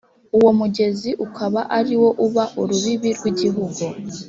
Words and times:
uwo 0.37 0.49
mugezi 0.59 1.09
ukaba 1.25 1.61
ari 1.77 1.93
wo 2.01 2.09
uba 2.25 2.43
urubibi 2.61 3.09
rw’igihugu 3.17 3.83